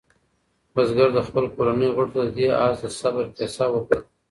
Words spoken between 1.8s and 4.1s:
غړو ته د دې آس د صبر کیسه وکړه.